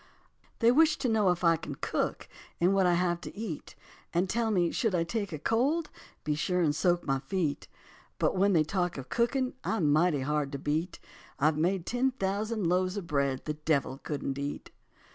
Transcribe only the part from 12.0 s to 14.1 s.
thousand loaves of bread The devil